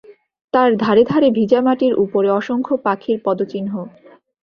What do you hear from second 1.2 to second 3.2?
ভিজা মাটির উপরে অসংখ্য পাখির